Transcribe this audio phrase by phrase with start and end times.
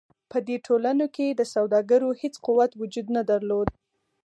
[0.31, 3.69] په دې ټولنو کې د سوداګرو هېڅ قوت وجود نه درلود.